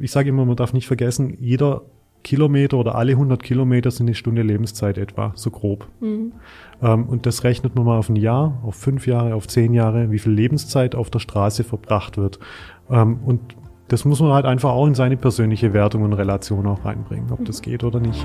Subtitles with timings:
[0.00, 1.82] Ich sage immer, man darf nicht vergessen, jeder
[2.22, 5.88] Kilometer oder alle 100 Kilometer sind eine Stunde Lebenszeit etwa, so grob.
[6.00, 6.32] Mhm.
[6.80, 10.12] Ähm, und das rechnet man mal auf ein Jahr, auf fünf Jahre, auf zehn Jahre,
[10.12, 12.38] wie viel Lebenszeit auf der Straße verbracht wird.
[12.88, 13.40] Ähm, und
[13.88, 17.44] das muss man halt einfach auch in seine persönliche Wertung und Relation auch reinbringen, ob
[17.44, 18.24] das geht oder nicht.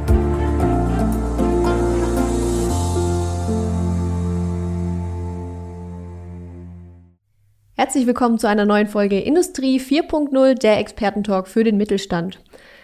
[7.83, 12.39] Herzlich willkommen zu einer neuen Folge Industrie 4.0, der Expertentalk für den Mittelstand.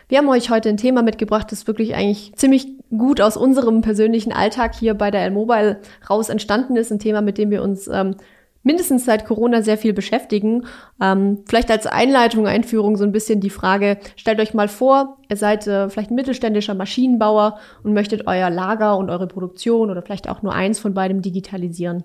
[0.09, 4.33] Wir haben euch heute ein Thema mitgebracht, das wirklich eigentlich ziemlich gut aus unserem persönlichen
[4.33, 6.91] Alltag hier bei der L-Mobile raus entstanden ist.
[6.91, 8.15] Ein Thema, mit dem wir uns ähm,
[8.61, 10.65] mindestens seit Corona sehr viel beschäftigen.
[11.01, 15.37] Ähm, vielleicht als Einleitung, Einführung so ein bisschen die Frage, stellt euch mal vor, ihr
[15.37, 20.27] seid äh, vielleicht ein mittelständischer Maschinenbauer und möchtet euer Lager und eure Produktion oder vielleicht
[20.27, 22.03] auch nur eins von beidem digitalisieren.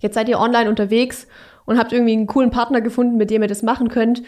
[0.00, 1.28] Jetzt seid ihr online unterwegs
[1.66, 4.22] und habt irgendwie einen coolen Partner gefunden, mit dem ihr das machen könnt.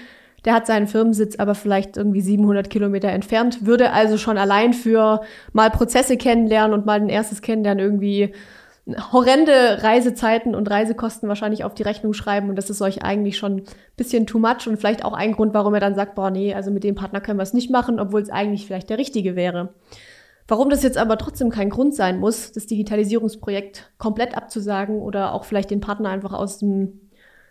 [0.45, 5.23] Der hat seinen Firmensitz aber vielleicht irgendwie 700 Kilometer entfernt, würde also schon allein für
[5.53, 8.33] mal Prozesse kennenlernen und mal ein erstes Kennenlernen irgendwie
[9.13, 13.57] horrende Reisezeiten und Reisekosten wahrscheinlich auf die Rechnung schreiben und das ist euch eigentlich schon
[13.57, 13.65] ein
[13.97, 16.71] bisschen too much und vielleicht auch ein Grund, warum er dann sagt, boah, nee, also
[16.71, 19.75] mit dem Partner können wir es nicht machen, obwohl es eigentlich vielleicht der richtige wäre.
[20.47, 25.45] Warum das jetzt aber trotzdem kein Grund sein muss, das Digitalisierungsprojekt komplett abzusagen oder auch
[25.45, 27.08] vielleicht den Partner einfach aus dem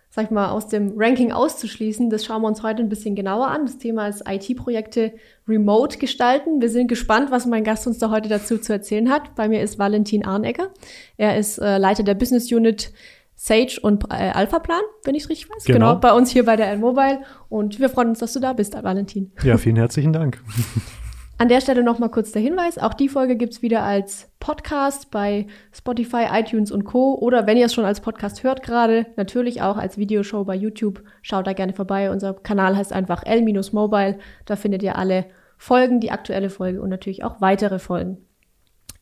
[0.10, 2.10] sag ich mal, aus dem Ranking auszuschließen.
[2.10, 3.66] Das schauen wir uns heute ein bisschen genauer an.
[3.66, 5.14] Das Thema ist IT-Projekte
[5.48, 6.62] remote gestalten.
[6.62, 9.36] Wir sind gespannt, was mein Gast uns da heute dazu zu erzählen hat.
[9.36, 10.72] Bei mir ist Valentin Arnegger.
[11.18, 12.92] Er ist äh, Leiter der Business Unit
[13.36, 15.66] Sage und äh, Alphaplan, wenn ich es richtig weiß.
[15.66, 15.78] Genau.
[15.78, 17.22] genau, bei uns hier bei der L-Mobile.
[17.50, 19.32] Und wir freuen uns, dass du da bist, Valentin.
[19.44, 20.42] Ja, vielen herzlichen Dank.
[21.40, 25.46] An der Stelle nochmal kurz der Hinweis, auch die Folge gibt's wieder als Podcast bei
[25.72, 27.14] Spotify, iTunes und Co.
[27.14, 31.04] Oder wenn ihr es schon als Podcast hört gerade, natürlich auch als Videoshow bei YouTube.
[31.22, 32.10] Schaut da gerne vorbei.
[32.10, 34.18] Unser Kanal heißt einfach L-Mobile.
[34.46, 35.26] Da findet ihr alle
[35.60, 38.18] Folgen, die aktuelle Folge und natürlich auch weitere Folgen.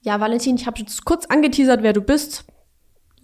[0.02, 2.46] Ja, Valentin, ich habe jetzt kurz angeteasert, wer du bist.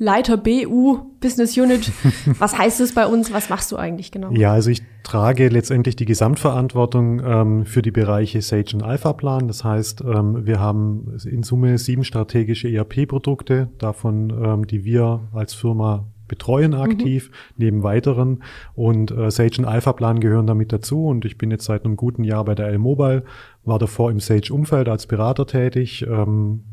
[0.02, 1.92] Leiter BU Business Unit.
[2.40, 3.32] Was heißt es bei uns?
[3.32, 4.32] Was machst du eigentlich genau?
[4.32, 9.48] Ja, also ich trage letztendlich die Gesamtverantwortung ähm, für die Bereiche Sage und Alpha Plan.
[9.48, 15.54] Das heißt, ähm, wir haben in Summe sieben strategische ERP-Produkte, davon ähm, die wir als
[15.54, 17.36] Firma betreuen aktiv, mhm.
[17.58, 18.42] neben weiteren.
[18.74, 21.06] Und äh, Sage und Alpha Plan gehören damit dazu.
[21.06, 23.24] Und ich bin jetzt seit einem guten Jahr bei der L-Mobile,
[23.66, 26.64] war davor im Sage-Umfeld als Berater tätig, ähm,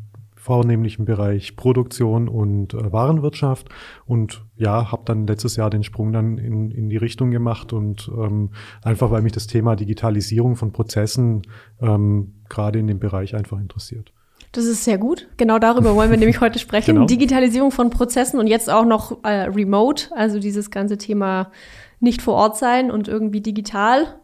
[0.49, 3.69] vornehmlich im Bereich Produktion und äh, Warenwirtschaft
[4.07, 8.09] und ja, habe dann letztes Jahr den Sprung dann in, in die Richtung gemacht und
[8.17, 8.49] ähm,
[8.81, 11.43] einfach weil mich das Thema Digitalisierung von Prozessen
[11.79, 14.11] ähm, gerade in dem Bereich einfach interessiert.
[14.51, 15.27] Das ist sehr gut.
[15.37, 16.95] Genau darüber wollen wir nämlich heute sprechen.
[16.95, 17.05] Genau.
[17.05, 21.51] Digitalisierung von Prozessen und jetzt auch noch äh, remote, also dieses ganze Thema
[21.99, 24.19] nicht vor Ort sein und irgendwie digital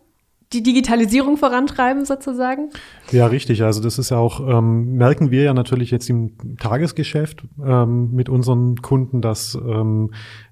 [0.53, 2.69] die Digitalisierung vorantreiben sozusagen?
[3.11, 3.63] Ja, richtig.
[3.63, 8.29] Also das ist ja auch, ähm, merken wir ja natürlich jetzt im Tagesgeschäft ähm, mit
[8.29, 10.11] unseren Kunden, dass ähm,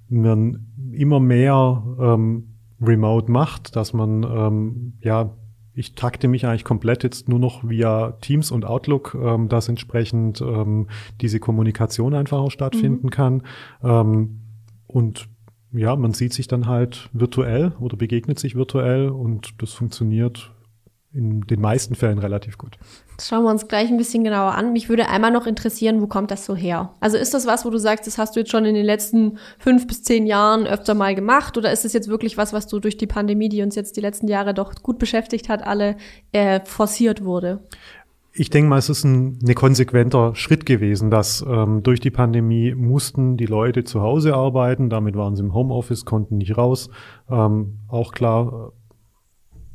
[0.09, 5.35] man immer mehr ähm, remote macht, dass man ähm, ja
[5.75, 10.39] ich takte mich eigentlich komplett jetzt nur noch via Teams und Outlook, ähm, dass entsprechend
[10.41, 10.87] ähm,
[11.19, 13.09] diese Kommunikation einfach auch stattfinden mhm.
[13.09, 13.43] kann.
[13.83, 14.41] Ähm,
[14.85, 15.27] und
[15.73, 20.51] ja, man sieht sich dann halt virtuell oder begegnet sich virtuell und das funktioniert
[21.13, 22.77] in den meisten Fällen relativ gut.
[23.17, 24.73] Das schauen wir uns gleich ein bisschen genauer an.
[24.73, 26.93] Mich würde einmal noch interessieren, wo kommt das so her?
[26.99, 29.37] Also ist das was, wo du sagst, das hast du jetzt schon in den letzten
[29.59, 31.55] fünf bis zehn Jahren öfter mal gemacht?
[31.55, 34.01] Oder ist es jetzt wirklich was, was du durch die Pandemie, die uns jetzt die
[34.01, 35.97] letzten Jahre doch gut beschäftigt hat, alle
[36.31, 37.59] äh, forciert wurde?
[38.35, 42.73] Ich denke mal, es ist ein ne konsequenter Schritt gewesen, dass ähm, durch die Pandemie
[42.73, 46.89] mussten die Leute zu Hause arbeiten, damit waren sie im Homeoffice, konnten nicht raus,
[47.29, 48.73] ähm, auch klar.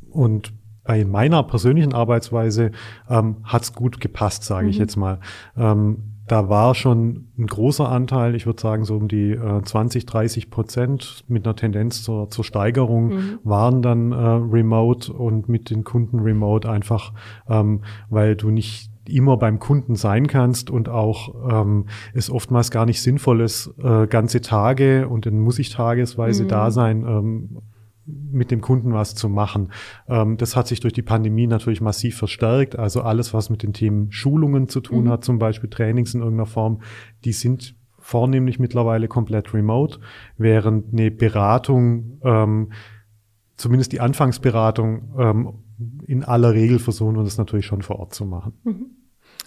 [0.09, 0.53] Und
[0.83, 2.71] bei meiner persönlichen Arbeitsweise
[3.09, 4.71] ähm, hat gut gepasst, sage mhm.
[4.71, 5.19] ich jetzt mal.
[5.55, 10.05] Ähm, da war schon ein großer Anteil, ich würde sagen so um die äh, 20,
[10.05, 13.39] 30 Prozent mit einer Tendenz zur, zur Steigerung mhm.
[13.43, 17.13] waren dann äh, remote und mit den Kunden remote einfach,
[17.49, 22.85] ähm, weil du nicht immer beim Kunden sein kannst und auch ähm, es oftmals gar
[22.85, 26.47] nicht sinnvoll ist, äh, ganze Tage und dann muss ich tagesweise mhm.
[26.47, 27.57] da sein, ähm,
[28.31, 29.71] mit dem Kunden was zu machen.
[30.07, 32.77] Ähm, das hat sich durch die Pandemie natürlich massiv verstärkt.
[32.77, 35.09] Also alles, was mit den Themen Schulungen zu tun mhm.
[35.09, 36.81] hat, zum Beispiel Trainings in irgendeiner Form,
[37.25, 39.99] die sind vornehmlich mittlerweile komplett remote,
[40.37, 42.71] während eine Beratung, ähm,
[43.57, 45.53] zumindest die Anfangsberatung, ähm,
[46.07, 48.53] in aller Regel versuchen wir das natürlich schon vor Ort zu machen.
[48.63, 48.85] Mhm.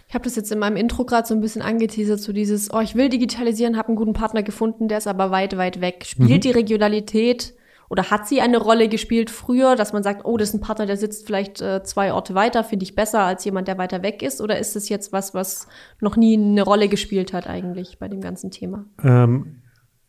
[0.08, 2.80] Ich habe das jetzt in meinem Intro gerade so ein bisschen angeteasert, so dieses, oh,
[2.80, 6.04] ich will digitalisieren, habe einen guten Partner gefunden, der ist aber weit, weit weg.
[6.06, 6.40] Spielt mhm.
[6.40, 7.54] die Regionalität
[7.92, 10.86] oder hat sie eine Rolle gespielt früher, dass man sagt, oh, das ist ein Partner,
[10.86, 14.22] der sitzt vielleicht äh, zwei Orte weiter, finde ich besser als jemand, der weiter weg
[14.22, 14.40] ist?
[14.40, 15.68] Oder ist es jetzt was, was
[16.00, 18.86] noch nie eine Rolle gespielt hat eigentlich bei dem ganzen Thema?
[19.04, 19.61] Ähm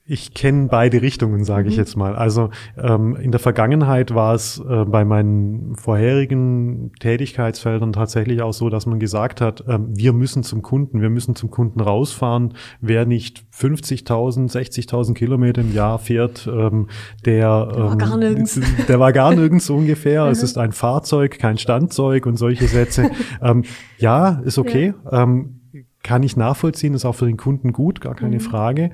[0.05, 1.69] ich kenne beide Richtungen, sage mhm.
[1.69, 2.13] ich jetzt mal.
[2.15, 8.69] Also ähm, in der Vergangenheit war es äh, bei meinen vorherigen Tätigkeitsfeldern tatsächlich auch so,
[8.69, 12.53] dass man gesagt hat, ähm, wir müssen zum Kunden, wir müssen zum Kunden rausfahren.
[12.81, 16.89] Wer nicht 50.000, 60.000 Kilometer im Jahr fährt, ähm,
[17.25, 18.59] der, der, war gar ähm, nirgends.
[18.89, 20.25] der war gar nirgends ungefähr.
[20.25, 20.45] es mhm.
[20.45, 23.09] ist ein Fahrzeug, kein Standzeug und solche Sätze.
[23.41, 23.63] ähm,
[23.99, 24.93] ja, ist okay.
[25.05, 25.23] Ja.
[25.23, 25.61] Ähm,
[26.03, 28.41] kann ich nachvollziehen, ist auch für den Kunden gut, gar keine mhm.
[28.41, 28.91] Frage.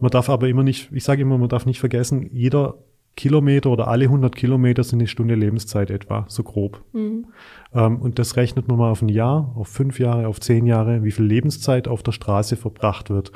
[0.00, 2.74] Man darf aber immer nicht, ich sage immer, man darf nicht vergessen, jeder
[3.16, 6.82] Kilometer oder alle 100 Kilometer sind eine Stunde Lebenszeit etwa, so grob.
[6.92, 7.26] Mhm.
[7.74, 11.02] Ähm, und das rechnet man mal auf ein Jahr, auf fünf Jahre, auf zehn Jahre,
[11.02, 13.32] wie viel Lebenszeit auf der Straße verbracht wird.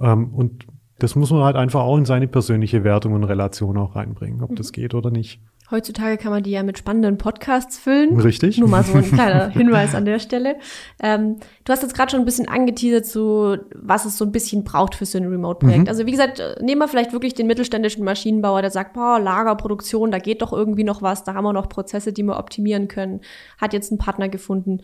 [0.00, 0.66] Ähm, und
[0.98, 4.50] das muss man halt einfach auch in seine persönliche Wertung und Relation auch reinbringen, ob
[4.50, 4.56] mhm.
[4.56, 5.40] das geht oder nicht.
[5.70, 8.18] Heutzutage kann man die ja mit spannenden Podcasts füllen.
[8.18, 8.56] Richtig.
[8.56, 10.56] Nur mal so ein kleiner Hinweis an der Stelle.
[11.02, 14.64] Ähm, du hast jetzt gerade schon ein bisschen angeteasert zu, was es so ein bisschen
[14.64, 15.82] braucht für so ein Remote-Projekt.
[15.82, 15.88] Mhm.
[15.88, 20.18] Also wie gesagt, nehmen wir vielleicht wirklich den mittelständischen Maschinenbauer, der sagt, boah, Lagerproduktion, da
[20.18, 23.20] geht doch irgendwie noch was, da haben wir noch Prozesse, die wir optimieren können,
[23.58, 24.80] hat jetzt einen Partner gefunden.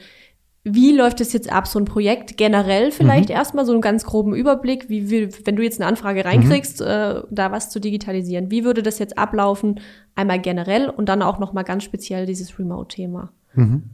[0.67, 3.35] Wie läuft es jetzt ab, so ein Projekt generell vielleicht mhm.
[3.35, 6.87] erstmal so einen ganz groben Überblick, wie, wie wenn du jetzt eine Anfrage reinkriegst, mhm.
[6.87, 8.51] äh, da was zu digitalisieren.
[8.51, 9.81] Wie würde das jetzt ablaufen,
[10.15, 13.31] einmal generell und dann auch nochmal ganz speziell dieses Remote-Thema?
[13.55, 13.91] Mhm.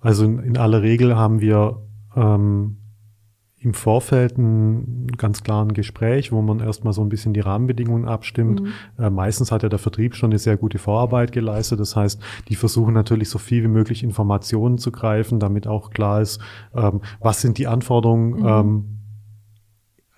[0.00, 1.82] Also in, in, aller Regel haben wir
[2.14, 2.76] ähm,
[3.62, 8.62] im Vorfeld ein ganz klaren Gespräch, wo man erstmal so ein bisschen die Rahmenbedingungen abstimmt.
[8.62, 8.72] Mhm.
[8.98, 11.78] Äh, meistens hat ja der Vertrieb schon eine sehr gute Vorarbeit geleistet.
[11.78, 16.20] Das heißt, die versuchen natürlich so viel wie möglich Informationen zu greifen, damit auch klar
[16.20, 16.40] ist,
[16.74, 18.46] ähm, was sind die Anforderungen mhm.
[18.46, 19.01] ähm,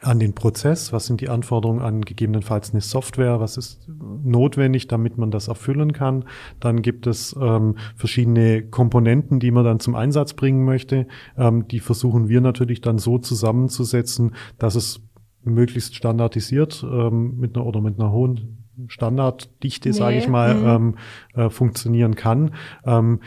[0.04, 5.16] an den Prozess, was sind die Anforderungen an gegebenenfalls eine Software, was ist notwendig, damit
[5.18, 6.24] man das erfüllen kann.
[6.60, 11.06] Dann gibt es ähm, verschiedene Komponenten, die man dann zum Einsatz bringen möchte.
[11.36, 15.00] Ähm, die versuchen wir natürlich dann so zusammenzusetzen, dass es
[15.42, 19.94] möglichst standardisiert ähm, mit einer oder mit einer hohen Standarddichte, nee.
[19.94, 20.66] sage ich mal, mhm.
[20.66, 22.54] ähm, äh, funktionieren kann.
[22.84, 23.20] Ähm,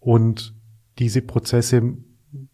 [0.00, 0.54] und
[0.98, 1.96] diese Prozesse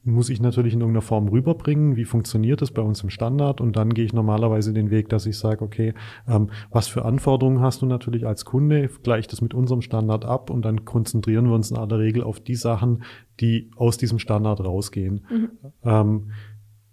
[0.03, 1.97] muss ich natürlich in irgendeiner Form rüberbringen.
[1.97, 3.61] Wie funktioniert das bei uns im Standard?
[3.61, 5.93] Und dann gehe ich normalerweise den Weg, dass ich sage, okay,
[6.27, 8.89] ähm, was für Anforderungen hast du natürlich als Kunde?
[9.03, 12.41] Gleich das mit unserem Standard ab und dann konzentrieren wir uns in aller Regel auf
[12.41, 13.03] die Sachen,
[13.41, 15.27] die aus diesem Standard rausgehen.
[15.31, 15.51] Mhm.
[15.85, 16.31] Ähm,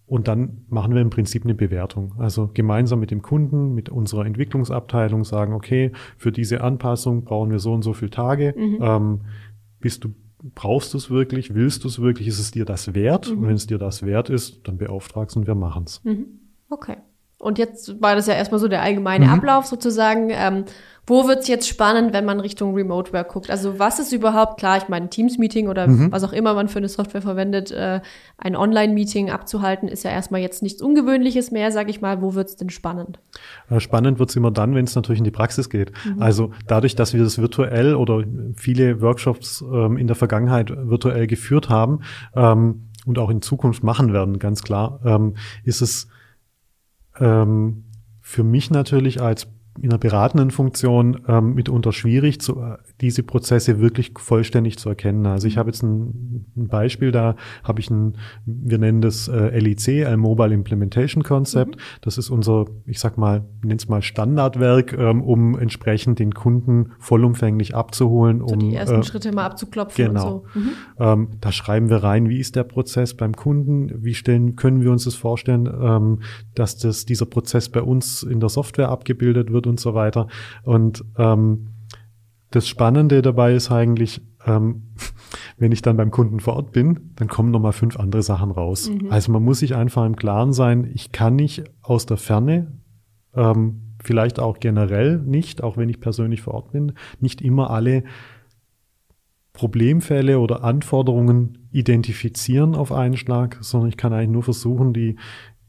[0.06, 2.14] und dann machen wir im Prinzip eine Bewertung.
[2.18, 7.60] Also gemeinsam mit dem Kunden, mit unserer Entwicklungsabteilung sagen, okay, für diese Anpassung brauchen wir
[7.60, 8.54] so und so viele Tage.
[8.58, 8.78] Mhm.
[8.82, 9.22] Ähm,
[9.80, 10.14] bist du
[10.56, 13.30] brauchst du es wirklich, willst du es wirklich, ist es dir das wert?
[13.30, 13.38] Mhm.
[13.38, 16.04] Und wenn es dir das wert ist, dann beauftragst und wir machen's.
[16.04, 16.40] Mhm.
[16.70, 16.98] Okay.
[17.40, 19.34] Und jetzt war das ja erstmal so der allgemeine mhm.
[19.34, 20.30] Ablauf sozusagen.
[20.32, 20.66] Ähm,
[21.10, 23.50] wo wird's jetzt spannend, wenn man Richtung Remote Work guckt?
[23.50, 26.12] Also was ist überhaupt, klar, ich meine, Teams-Meeting oder mhm.
[26.12, 28.02] was auch immer man für eine Software verwendet, äh,
[28.38, 32.22] ein Online-Meeting abzuhalten, ist ja erstmal jetzt nichts Ungewöhnliches mehr, sag ich mal.
[32.22, 33.20] Wo wird's denn spannend?
[33.70, 35.94] Äh, spannend wird's immer dann, wenn es natürlich in die Praxis geht.
[36.04, 36.22] Mhm.
[36.22, 38.26] Also dadurch, dass wir das virtuell oder
[38.56, 42.02] viele Workshops ähm, in der Vergangenheit virtuell geführt haben
[42.36, 46.10] ähm, und auch in Zukunft machen werden, ganz klar, ähm, ist es
[47.20, 47.86] ähm,
[48.22, 49.48] für mich natürlich als
[49.82, 55.26] in einer beratenden Funktion ähm, mitunter schwierig, zu, äh, diese Prozesse wirklich vollständig zu erkennen.
[55.26, 59.58] Also ich habe jetzt ein, ein Beispiel, da habe ich ein, wir nennen das äh,
[59.58, 61.76] LIC, ein Mobile Implementation Concept.
[61.76, 61.82] Mhm.
[62.02, 67.76] Das ist unser, ich sag mal, nenn's mal Standardwerk, ähm, um entsprechend den Kunden vollumfänglich
[67.76, 68.40] abzuholen.
[68.40, 70.44] So um die ersten äh, Schritte mal abzuklopfen genau.
[70.44, 70.60] und so.
[70.60, 70.70] Mhm.
[71.00, 74.92] Ähm, da schreiben wir rein, wie ist der Prozess beim Kunden, wie stellen, können wir
[74.92, 76.22] uns das vorstellen, ähm,
[76.56, 80.28] dass das, dieser Prozess bei uns in der Software abgebildet wird und so weiter.
[80.64, 81.70] Und ähm,
[82.52, 84.94] das Spannende dabei ist eigentlich, ähm,
[85.58, 88.90] wenn ich dann beim Kunden vor Ort bin, dann kommen nochmal fünf andere Sachen raus.
[88.90, 89.12] Mhm.
[89.12, 92.80] Also man muss sich einfach im Klaren sein, ich kann nicht aus der Ferne,
[93.36, 98.04] ähm, vielleicht auch generell nicht, auch wenn ich persönlich vor Ort bin, nicht immer alle
[99.54, 105.18] Problemfälle oder Anforderungen identifizieren auf einen Schlag, sondern ich kann eigentlich nur versuchen, die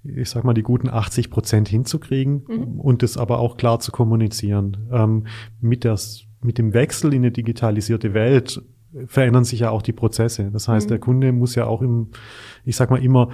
[0.05, 2.81] ich sag mal, die guten 80 Prozent hinzukriegen mhm.
[2.81, 4.89] und das aber auch klar zu kommunizieren.
[4.93, 5.27] Ähm,
[5.61, 8.63] mit, das, mit dem Wechsel in eine digitalisierte Welt
[9.07, 10.51] verändern sich ja auch die Prozesse.
[10.51, 10.91] Das heißt, mhm.
[10.91, 12.09] der Kunde muss ja auch im,
[12.65, 13.31] ich sag mal, immer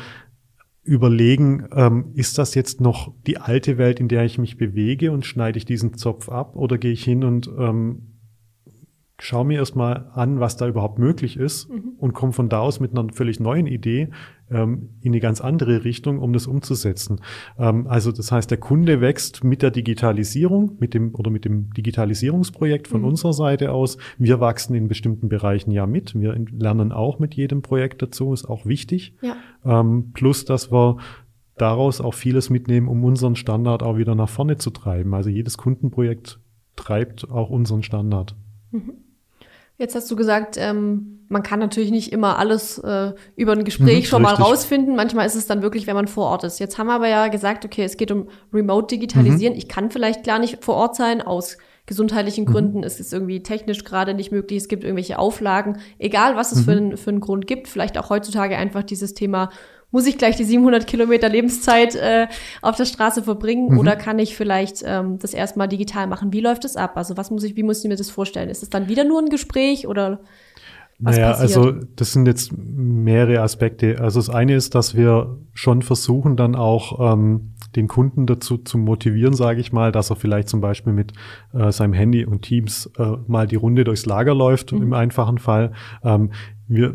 [0.82, 5.24] überlegen, ähm, ist das jetzt noch die alte Welt, in der ich mich bewege und
[5.24, 8.13] schneide ich diesen Zopf ab oder gehe ich hin und ähm,
[9.18, 11.92] schau mir erstmal an, was da überhaupt möglich ist mhm.
[11.98, 14.08] und komme von da aus mit einer völlig neuen Idee
[14.50, 17.20] ähm, in eine ganz andere Richtung, um das umzusetzen.
[17.56, 21.70] Ähm, also das heißt, der Kunde wächst mit der Digitalisierung, mit dem oder mit dem
[21.70, 23.08] Digitalisierungsprojekt von mhm.
[23.08, 23.98] unserer Seite aus.
[24.18, 26.18] Wir wachsen in bestimmten Bereichen ja mit.
[26.18, 29.14] Wir lernen auch mit jedem Projekt dazu, ist auch wichtig.
[29.22, 29.36] Ja.
[29.64, 30.96] Ähm, plus, dass wir
[31.56, 35.14] daraus auch vieles mitnehmen, um unseren Standard auch wieder nach vorne zu treiben.
[35.14, 36.40] Also jedes Kundenprojekt
[36.74, 38.34] treibt auch unseren Standard.
[38.74, 39.04] Mhm.
[39.76, 44.04] Jetzt hast du gesagt, ähm, man kann natürlich nicht immer alles äh, über ein Gespräch
[44.04, 44.38] mhm, schon richtig.
[44.38, 44.94] mal rausfinden.
[44.94, 46.60] Manchmal ist es dann wirklich, wenn man vor Ort ist.
[46.60, 49.54] Jetzt haben wir aber ja gesagt, okay, es geht um Remote-Digitalisieren.
[49.54, 49.58] Mhm.
[49.58, 52.52] Ich kann vielleicht klar nicht vor Ort sein aus gesundheitlichen mhm.
[52.52, 52.78] Gründen.
[52.78, 52.84] Mhm.
[52.84, 54.58] Es ist irgendwie technisch gerade nicht möglich.
[54.58, 55.78] Es gibt irgendwelche Auflagen.
[55.98, 56.92] Egal, was es für, mhm.
[56.92, 57.66] ein, für einen Grund gibt.
[57.66, 59.50] Vielleicht auch heutzutage einfach dieses Thema
[59.94, 62.26] muss ich gleich die 700 Kilometer Lebenszeit äh,
[62.62, 63.78] auf der Straße verbringen mhm.
[63.78, 66.32] oder kann ich vielleicht ähm, das erstmal digital machen?
[66.32, 66.96] Wie läuft das ab?
[66.96, 68.50] Also was muss ich, wie muss ich mir das vorstellen?
[68.50, 70.18] Ist es dann wieder nur ein Gespräch oder
[70.98, 71.56] was naja, passiert?
[71.56, 74.00] also das sind jetzt mehrere Aspekte.
[74.00, 78.78] Also das eine ist, dass wir schon versuchen, dann auch ähm, den Kunden dazu zu
[78.78, 81.12] motivieren, sage ich mal, dass er vielleicht zum Beispiel mit
[81.52, 84.82] äh, seinem Handy und Teams äh, mal die Runde durchs Lager läuft, mhm.
[84.82, 85.70] im einfachen Fall.
[86.02, 86.32] Ähm,
[86.66, 86.94] wir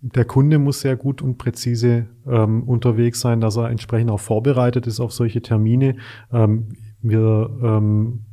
[0.00, 4.86] der Kunde muss sehr gut und präzise ähm, unterwegs sein, dass er entsprechend auch vorbereitet
[4.86, 5.96] ist auf solche Termine.
[6.32, 6.68] Ähm,
[7.00, 8.24] wir ähm,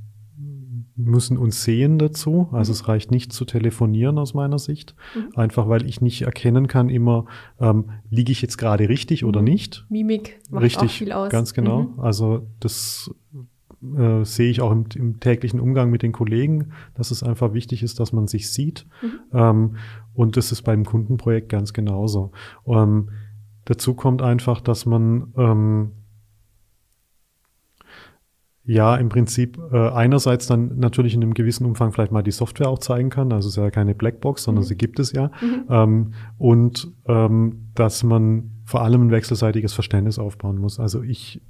[0.95, 2.49] müssen uns sehen dazu.
[2.51, 2.75] Also mhm.
[2.75, 4.95] es reicht nicht zu telefonieren aus meiner Sicht.
[5.15, 5.35] Mhm.
[5.35, 7.25] Einfach weil ich nicht erkennen kann immer,
[7.59, 9.29] ähm, liege ich jetzt gerade richtig mhm.
[9.29, 9.85] oder nicht.
[9.89, 11.29] Mimik macht richtig, auch viel aus.
[11.29, 11.83] Ganz genau.
[11.83, 11.99] Mhm.
[11.99, 13.11] Also das
[13.97, 17.83] äh, sehe ich auch im, im, täglichen Umgang mit den Kollegen, dass es einfach wichtig
[17.83, 18.85] ist, dass man sich sieht.
[19.01, 19.19] Mhm.
[19.33, 19.75] Ähm,
[20.13, 22.31] und das ist beim Kundenprojekt ganz genauso.
[22.65, 23.09] Ähm,
[23.65, 25.91] dazu kommt einfach, dass man ähm,
[28.65, 32.69] ja im Prinzip äh, einerseits dann natürlich in einem gewissen Umfang vielleicht mal die Software
[32.69, 33.33] auch zeigen kann.
[33.33, 34.67] Also es ist ja keine Blackbox, sondern mhm.
[34.67, 35.31] sie gibt es ja.
[35.41, 35.65] Mhm.
[35.69, 40.79] Ähm, und ähm, dass man vor allem ein wechselseitiges Verständnis aufbauen muss.
[40.79, 41.41] Also ich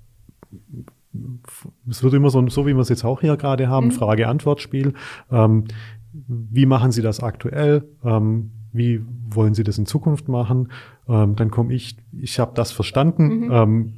[1.89, 3.91] es wird immer so, so wie wir es jetzt auch hier gerade haben, mhm.
[3.91, 4.93] Frage-Antwort-Spiel.
[5.31, 5.65] Ähm,
[6.11, 7.87] wie machen Sie das aktuell?
[8.03, 10.71] Ähm, wie wollen Sie das in Zukunft machen?
[11.07, 13.45] Ähm, dann komme ich, ich habe das verstanden.
[13.45, 13.51] Mhm.
[13.51, 13.93] Ähm,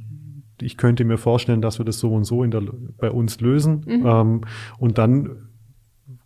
[0.60, 2.62] ich könnte mir vorstellen, dass wir das so und so in der,
[2.98, 3.84] bei uns lösen.
[3.86, 4.06] Mhm.
[4.06, 4.40] Ähm,
[4.78, 5.48] und dann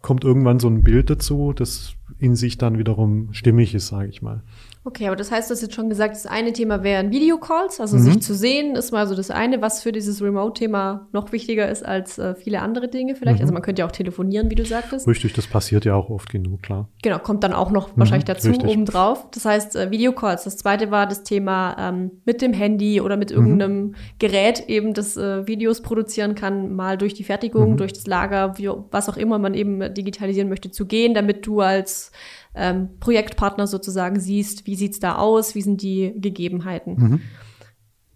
[0.02, 4.22] kommt irgendwann so ein Bild dazu, das in sich dann wiederum stimmig ist, sage ich
[4.22, 4.42] mal.
[4.82, 7.98] Okay, aber das heißt, du hast jetzt schon gesagt, das eine Thema wären Videocalls, also
[7.98, 8.02] mhm.
[8.02, 11.84] sich zu sehen, ist mal so das eine, was für dieses Remote-Thema noch wichtiger ist
[11.84, 13.38] als äh, viele andere Dinge vielleicht.
[13.38, 13.42] Mhm.
[13.42, 15.06] Also man könnte ja auch telefonieren, wie du sagtest.
[15.06, 16.88] Richtig, das passiert ja auch oft genug, klar.
[17.02, 18.70] Genau, kommt dann auch noch mhm, wahrscheinlich dazu richtig.
[18.70, 19.30] obendrauf.
[19.32, 20.44] Das heißt, äh, Videocalls.
[20.44, 23.94] Das zweite war das Thema ähm, mit dem Handy oder mit irgendeinem mhm.
[24.18, 27.76] Gerät eben, das äh, Videos produzieren kann, mal durch die Fertigung, mhm.
[27.76, 31.60] durch das Lager, wie, was auch immer man eben digitalisieren möchte, zu gehen, damit du
[31.60, 32.12] als
[32.54, 36.96] ähm, Projektpartner sozusagen siehst, wie sieht's da aus, wie sind die Gegebenheiten.
[36.96, 37.20] Mhm.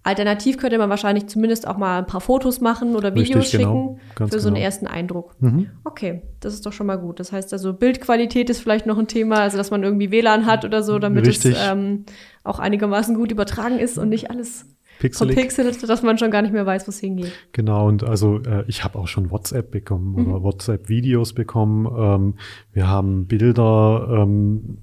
[0.04, 3.98] Alternativ könnte man wahrscheinlich zumindest auch mal ein paar Fotos machen oder Videos Richtig, genau.
[4.10, 4.66] schicken für so einen genau.
[4.66, 5.34] ersten Eindruck.
[5.40, 5.70] Mhm.
[5.82, 7.20] Okay, das ist doch schon mal gut.
[7.20, 10.66] Das heißt also, Bildqualität ist vielleicht noch ein Thema, also dass man irgendwie WLAN hat
[10.66, 11.54] oder so, damit Richtig.
[11.54, 12.04] es ähm,
[12.42, 14.66] auch einigermaßen gut übertragen ist und nicht alles
[14.98, 15.34] Pixelig.
[15.34, 17.32] Verpixelt, dass man schon gar nicht mehr weiß, wo es hingeht.
[17.52, 20.32] Genau, und also äh, ich habe auch schon WhatsApp bekommen mhm.
[20.32, 21.86] oder WhatsApp-Videos bekommen.
[21.96, 22.34] Ähm,
[22.72, 24.78] wir haben Bilder, ähm,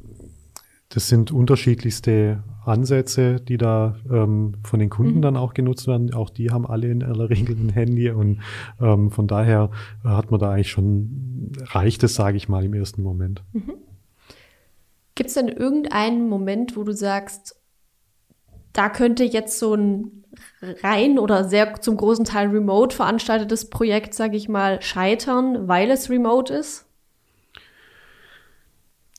[0.89, 5.21] das sind unterschiedlichste Ansätze, die da ähm, von den Kunden mhm.
[5.21, 6.13] dann auch genutzt werden.
[6.13, 8.41] Auch die haben alle in aller Regel ein Handy und
[8.79, 9.71] ähm, von daher
[10.03, 13.43] hat man da eigentlich schon, reicht es, sage ich mal, im ersten Moment.
[13.53, 13.73] Mhm.
[15.15, 17.60] Gibt es denn irgendeinen Moment, wo du sagst,
[18.73, 20.21] da könnte jetzt so ein
[20.83, 26.09] rein oder sehr zum großen Teil remote veranstaltetes Projekt, sage ich mal, scheitern, weil es
[26.09, 26.85] remote ist?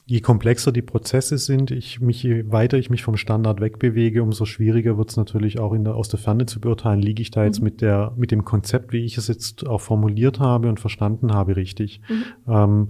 [0.04, 4.44] Je komplexer die Prozesse sind, ich mich, je weiter ich mich vom Standard wegbewege, umso
[4.44, 7.44] schwieriger wird es natürlich auch in der, aus der Ferne zu beurteilen, liege ich da
[7.44, 7.64] jetzt mhm.
[7.64, 11.56] mit der, mit dem Konzept, wie ich es jetzt auch formuliert habe und verstanden habe,
[11.56, 12.00] richtig.
[12.08, 12.24] Mhm.
[12.52, 12.88] Ähm,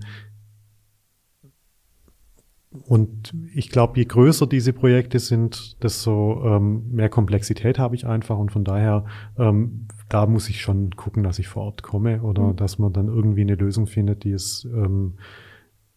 [2.87, 8.39] und ich glaube, je größer diese Projekte sind, desto ähm, mehr Komplexität habe ich einfach.
[8.39, 9.05] Und von daher,
[9.39, 12.57] ähm, da muss ich schon gucken, dass ich vor Ort komme oder mhm.
[12.57, 15.15] dass man dann irgendwie eine Lösung findet, die es ähm,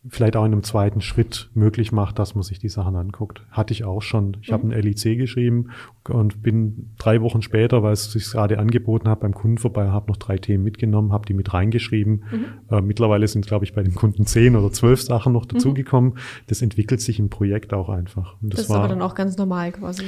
[0.07, 3.43] vielleicht auch in einem zweiten Schritt möglich macht, dass man sich die Sachen anguckt.
[3.49, 4.37] Hatte ich auch schon.
[4.41, 4.53] Ich mhm.
[4.53, 5.69] habe ein LIC geschrieben
[6.07, 10.09] und bin drei Wochen später, weil es sich gerade angeboten hat, beim Kunden vorbei, habe
[10.09, 12.23] noch drei Themen mitgenommen, habe die mit reingeschrieben.
[12.31, 12.45] Mhm.
[12.69, 15.49] Äh, mittlerweile sind, glaube ich, bei dem Kunden zehn oder zwölf Sachen noch mhm.
[15.49, 16.11] dazugekommen.
[16.11, 16.19] Mhm.
[16.47, 18.35] Das entwickelt sich im Projekt auch einfach.
[18.41, 20.03] Und das, das ist war, aber dann auch ganz normal quasi.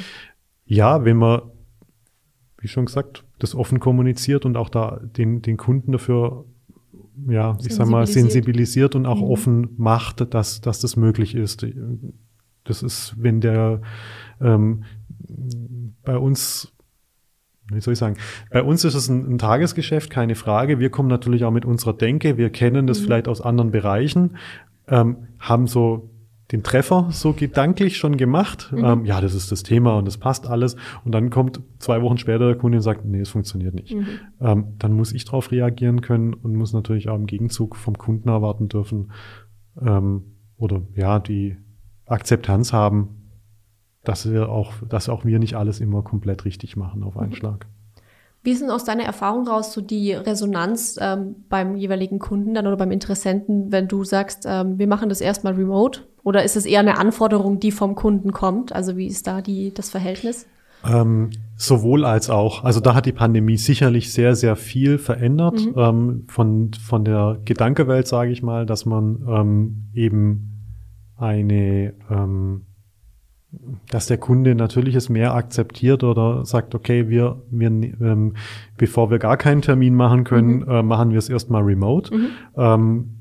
[0.66, 1.42] Ja, wenn man,
[2.60, 6.46] wie schon gesagt, das offen kommuniziert und auch da den, den Kunden dafür
[7.28, 9.28] ja, ich sag mal, sensibilisiert und auch mhm.
[9.28, 11.66] offen macht, dass, dass das möglich ist.
[12.64, 13.82] Das ist, wenn der
[14.42, 14.84] ähm,
[16.04, 16.74] bei uns
[17.70, 18.16] wie soll ich sagen,
[18.50, 20.80] bei uns ist es ein, ein, Tagesgeschäft, keine Frage.
[20.80, 23.04] Wir kommen natürlich auch mit unserer Denke, wir kennen das mhm.
[23.04, 24.38] vielleicht aus anderen Bereichen,
[24.88, 26.10] ähm, haben so
[26.52, 28.72] den Treffer so gedanklich schon gemacht.
[28.72, 28.86] Mhm.
[28.86, 30.76] Ähm, ja, das ist das Thema und das passt alles.
[31.04, 33.94] Und dann kommt zwei Wochen später der Kunde und sagt, nee, es funktioniert nicht.
[33.94, 34.08] Mhm.
[34.40, 38.30] Ähm, dann muss ich darauf reagieren können und muss natürlich auch im Gegenzug vom Kunden
[38.30, 39.12] erwarten dürfen
[39.82, 40.24] ähm,
[40.58, 41.58] oder ja, die
[42.06, 43.30] Akzeptanz haben,
[44.04, 47.36] dass wir auch, dass auch wir nicht alles immer komplett richtig machen auf einen mhm.
[47.36, 47.68] Schlag.
[48.44, 52.66] Wie ist denn aus deiner Erfahrung raus so die Resonanz ähm, beim jeweiligen Kunden dann
[52.66, 56.08] oder beim Interessenten, wenn du sagst, ähm, wir machen das erstmal remote?
[56.28, 58.76] Oder ist es eher eine Anforderung, die vom Kunden kommt?
[58.76, 60.46] Also wie ist da die, das Verhältnis?
[60.86, 62.66] Ähm, sowohl als auch.
[62.66, 65.74] Also da hat die Pandemie sicherlich sehr, sehr viel verändert mhm.
[65.78, 70.66] ähm, von, von der Gedankewelt, sage ich mal, dass man ähm, eben
[71.16, 72.66] eine ähm,
[73.90, 78.34] dass der Kunde natürlich es mehr akzeptiert oder sagt, okay, wir, wir ähm,
[78.76, 80.70] bevor wir gar keinen Termin machen können, mhm.
[80.70, 82.14] äh, machen wir es erstmal remote.
[82.14, 83.17] Mhm.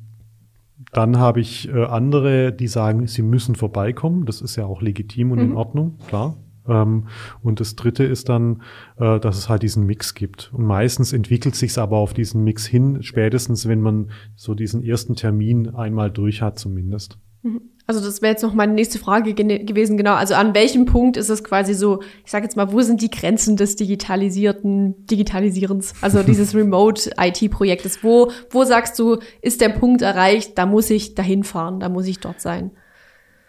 [0.93, 4.25] Dann habe ich äh, andere, die sagen, sie müssen vorbeikommen.
[4.25, 5.45] Das ist ja auch legitim und mhm.
[5.45, 6.37] in Ordnung, klar.
[6.69, 7.09] Ähm,
[7.43, 8.63] und das Dritte ist dann,
[8.97, 10.53] äh, dass es halt diesen Mix gibt.
[10.53, 15.17] Und meistens entwickelt sich aber auf diesen Mix hin, spätestens wenn man so diesen ersten
[15.17, 17.19] Termin einmal durch hat zumindest.
[17.43, 17.63] Mhm.
[17.89, 20.15] Also das wäre jetzt noch meine nächste Frage gewesen, genau.
[20.15, 23.11] Also an welchem Punkt ist es quasi so, ich sage jetzt mal, wo sind die
[23.11, 28.03] Grenzen des digitalisierten Digitalisierens, also dieses Remote-IT-Projektes?
[28.03, 32.07] Wo, wo sagst du, ist der Punkt erreicht, da muss ich dahin fahren, da muss
[32.07, 32.73] ich dort sein?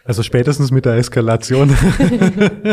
[0.04, 1.70] Also spätestens mit der Eskalation.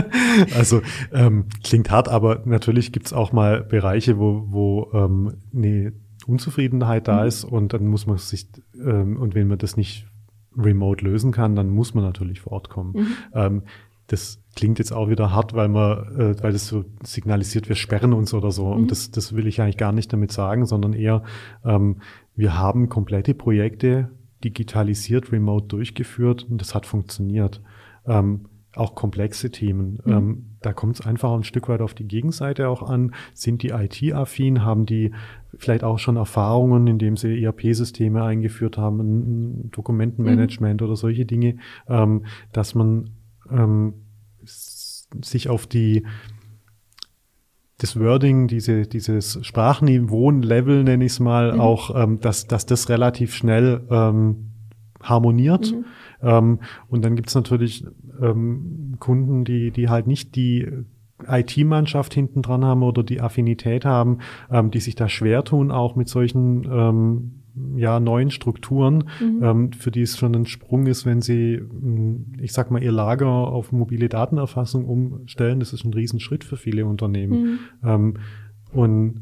[0.54, 5.94] also ähm, klingt hart, aber natürlich gibt's auch mal Bereiche, wo, wo ähm, eine
[6.26, 7.28] Unzufriedenheit da mhm.
[7.28, 10.06] ist und dann muss man sich, ähm, und wenn man das nicht
[10.56, 12.92] remote lösen kann, dann muss man natürlich vor Ort kommen.
[12.92, 13.06] Mhm.
[13.34, 13.62] Ähm,
[14.06, 18.12] das klingt jetzt auch wieder hart, weil man, äh, weil das so signalisiert, wir sperren
[18.12, 18.66] uns oder so.
[18.66, 18.72] Mhm.
[18.72, 21.22] Und das, das will ich eigentlich gar nicht damit sagen, sondern eher,
[21.64, 21.96] ähm,
[22.36, 24.10] wir haben komplette Projekte
[24.42, 27.62] digitalisiert, remote durchgeführt und das hat funktioniert.
[28.06, 29.98] Ähm, auch komplexe Themen.
[30.04, 30.12] Mhm.
[30.12, 33.14] Ähm, da kommt es einfach ein Stück weit auf die Gegenseite auch an.
[33.34, 34.64] Sind die IT-affin?
[34.64, 35.12] Haben die
[35.56, 40.86] vielleicht auch schon Erfahrungen, indem sie ERP-Systeme eingeführt haben, Dokumentenmanagement mhm.
[40.86, 41.56] oder solche Dinge,
[41.88, 43.10] ähm, dass man
[43.50, 43.94] ähm,
[44.44, 46.04] sich auf die
[47.78, 51.60] das Wording, diese, dieses Sprachniveau, Level nenne ich es mal, mhm.
[51.60, 54.53] auch, ähm, dass, dass das relativ schnell ähm,
[55.04, 55.72] harmoniert.
[55.72, 55.84] Mhm.
[56.22, 57.86] Ähm, und dann gibt's natürlich
[58.20, 60.66] ähm, Kunden, die, die halt nicht die
[61.26, 64.18] IT-Mannschaft hinten dran haben oder die Affinität haben,
[64.50, 67.30] ähm, die sich da schwer tun, auch mit solchen ähm,
[67.76, 69.42] ja, neuen Strukturen, mhm.
[69.42, 72.92] ähm, für die es schon ein Sprung ist, wenn sie, hm, ich sag mal, ihr
[72.92, 75.60] Lager auf mobile Datenerfassung umstellen.
[75.60, 77.42] Das ist ein Riesenschritt für viele Unternehmen.
[77.42, 77.58] Mhm.
[77.84, 78.14] Ähm,
[78.72, 79.20] und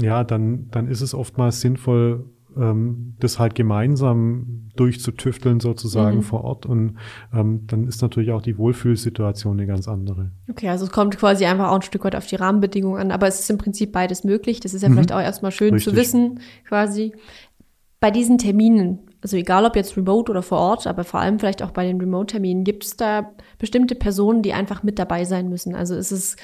[0.00, 2.24] ja, dann, dann ist es oftmals sinnvoll,
[2.56, 6.22] ähm, das halt gemeinsam durchzutüfteln sozusagen mhm.
[6.22, 6.96] vor Ort und
[7.32, 10.30] ähm, dann ist natürlich auch die Wohlfühlsituation eine ganz andere.
[10.48, 13.26] Okay, also es kommt quasi einfach auch ein Stück weit auf die Rahmenbedingungen an, aber
[13.26, 14.60] es ist im Prinzip beides möglich.
[14.60, 14.94] Das ist ja mhm.
[14.94, 15.92] vielleicht auch erstmal schön Richtig.
[15.92, 17.12] zu wissen, quasi.
[18.00, 21.62] Bei diesen Terminen, also egal ob jetzt remote oder vor Ort, aber vor allem vielleicht
[21.62, 25.74] auch bei den Remote-Terminen, gibt es da bestimmte Personen, die einfach mit dabei sein müssen?
[25.74, 26.36] Also ist es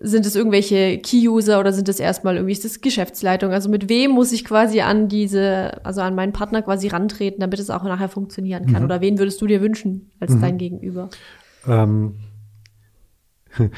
[0.00, 3.52] sind es irgendwelche Key-User oder sind es erstmal irgendwie ist das Geschäftsleitung?
[3.52, 7.58] Also mit wem muss ich quasi an diese, also an meinen Partner quasi rantreten, damit
[7.60, 8.82] es auch nachher funktionieren kann?
[8.82, 8.86] Mhm.
[8.86, 10.40] Oder wen würdest du dir wünschen als mhm.
[10.40, 11.08] dein Gegenüber?
[11.68, 12.14] Ähm,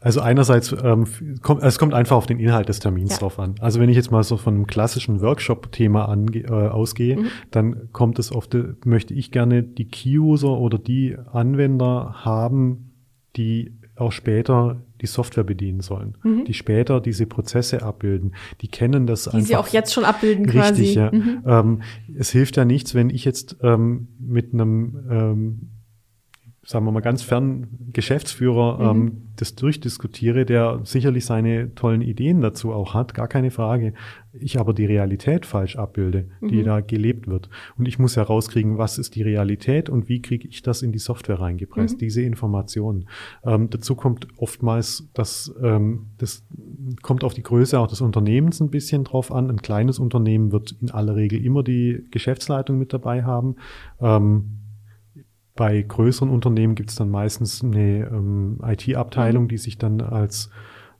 [0.00, 1.06] also einerseits, ähm,
[1.42, 3.18] kommt, es kommt einfach auf den Inhalt des Termins ja.
[3.18, 3.56] drauf an.
[3.60, 7.26] Also wenn ich jetzt mal so von einem klassischen Workshop-Thema äh, ausgehe, mhm.
[7.50, 12.92] dann kommt es oft, möchte ich gerne die Key-User oder die Anwender haben,
[13.36, 16.44] die auch später die Software bedienen sollen, mhm.
[16.44, 18.34] die später diese Prozesse abbilden.
[18.60, 19.40] Die kennen das die einfach.
[19.40, 20.98] Die sie auch jetzt schon abbilden richtig, quasi.
[20.98, 21.10] Ja.
[21.12, 21.42] Mhm.
[21.46, 21.82] Ähm,
[22.18, 25.70] es hilft ja nichts, wenn ich jetzt ähm, mit einem ähm,
[26.66, 29.00] sagen wir mal ganz fern Geschäftsführer mhm.
[29.00, 33.94] ähm, das durchdiskutiere, der sicherlich seine tollen Ideen dazu auch hat, gar keine Frage.
[34.32, 36.48] Ich aber die Realität falsch abbilde, mhm.
[36.48, 37.48] die da gelebt wird.
[37.78, 40.98] Und ich muss herauskriegen, was ist die Realität und wie kriege ich das in die
[40.98, 41.98] Software reingepresst, mhm.
[42.00, 43.08] diese Informationen.
[43.44, 46.44] Ähm, dazu kommt oftmals, dass ähm, das
[47.02, 49.50] kommt auf die Größe auch des Unternehmens ein bisschen drauf an.
[49.50, 53.54] Ein kleines Unternehmen wird in aller Regel immer die Geschäftsleitung mit dabei haben.
[54.00, 54.65] Ähm,
[55.56, 59.48] bei größeren Unternehmen gibt es dann meistens eine ähm, IT-Abteilung, mhm.
[59.48, 60.50] die sich dann als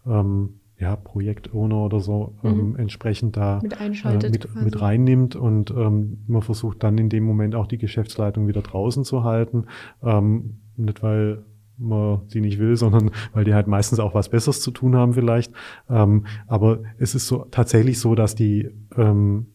[0.07, 2.51] ähm, ja, Projektowner oder so Mhm.
[2.51, 7.25] ähm, entsprechend da Mit äh, mit, mit reinnimmt und ähm, man versucht dann in dem
[7.25, 9.67] Moment auch die Geschäftsleitung wieder draußen zu halten.
[10.03, 11.45] Ähm, nicht weil
[11.79, 15.15] man sie nicht will, sondern weil die halt meistens auch was Besseres zu tun haben
[15.15, 15.53] vielleicht.
[15.89, 19.47] Ähm, aber es ist so tatsächlich so, dass die ähm,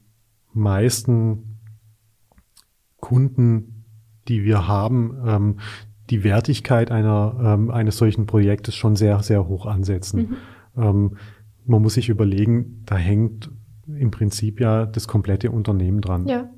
[0.54, 1.60] meisten
[2.98, 3.81] Kunden,
[4.28, 5.56] die wir haben, ähm,
[6.10, 10.38] die Wertigkeit einer, ähm, eines solchen Projektes schon sehr, sehr hoch ansetzen.
[10.76, 10.84] Mhm.
[10.84, 11.18] Ähm,
[11.66, 13.50] man muss sich überlegen, da hängt
[13.88, 16.28] im Prinzip ja das komplette Unternehmen dran.
[16.28, 16.50] Ja,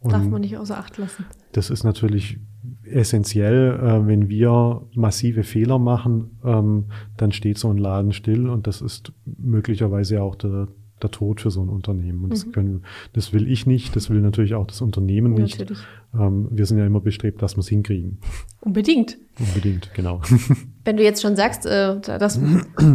[0.00, 1.24] Und darf man nicht außer Acht lassen.
[1.52, 2.38] das ist natürlich
[2.84, 8.66] essentiell, äh, wenn wir massive Fehler machen, ähm, dann steht so ein Laden still und
[8.66, 10.68] das ist möglicherweise auch der,
[11.02, 12.24] der Tod für so ein Unternehmen.
[12.24, 12.52] Und das, Mhm.
[12.52, 15.58] können, das will ich nicht, das will natürlich auch das Unternehmen nicht.
[15.58, 15.82] Natürlich.
[16.14, 18.18] Ähm, wir sind ja immer bestrebt, dass wir es hinkriegen.
[18.60, 19.16] Unbedingt.
[19.38, 20.20] Unbedingt, genau.
[20.84, 22.38] Wenn du jetzt schon sagst, äh, da- das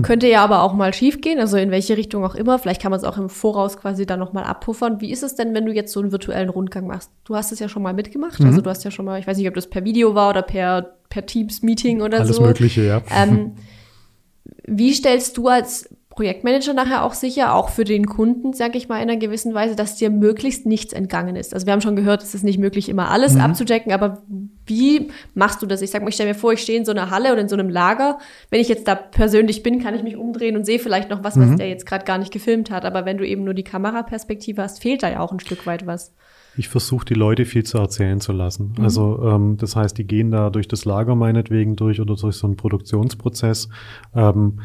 [0.04, 2.92] könnte ja aber auch mal schief gehen, also in welche Richtung auch immer, vielleicht kann
[2.92, 5.02] man es auch im Voraus quasi dann nochmal abpuffern.
[5.02, 7.12] Wie ist es denn, wenn du jetzt so einen virtuellen Rundgang machst?
[7.24, 8.46] Du hast es ja schon mal mitgemacht, Mhm.
[8.48, 10.42] also du hast ja schon mal, ich weiß nicht, ob das per Video war oder
[10.44, 12.44] per, per Teams-Meeting oder Alles so.
[12.44, 13.02] Mögliche, ja.
[13.16, 13.54] Ähm,
[14.66, 18.98] wie stellst du als Projektmanager nachher auch sicher, auch für den Kunden, sage ich mal
[18.98, 21.54] in einer gewissen Weise, dass dir möglichst nichts entgangen ist?
[21.54, 23.42] Also wir haben schon gehört, es ist nicht möglich, immer alles Mhm.
[23.42, 24.24] abzuchecken, aber
[24.66, 25.84] wie machst du das?
[25.84, 27.50] Ich sag mal, ich stelle mir vor, ich stehe in so einer Halle oder in
[27.50, 28.18] so einem Lager.
[28.50, 31.38] Wenn ich jetzt da persönlich bin, kann ich mich umdrehen und sehe vielleicht noch was,
[31.40, 31.58] was Mhm.
[31.58, 32.84] der jetzt gerade gar nicht gefilmt hat.
[32.84, 35.86] Aber wenn du eben nur die Kameraperspektive hast, fehlt da ja auch ein Stück weit
[35.86, 36.16] was.
[36.60, 38.74] Ich versuche die Leute viel zu erzählen zu lassen.
[38.80, 38.84] Mhm.
[38.84, 42.48] Also ähm, das heißt, die gehen da durch das Lager meinetwegen durch oder durch so
[42.48, 43.70] einen Produktionsprozess
[44.16, 44.60] ähm,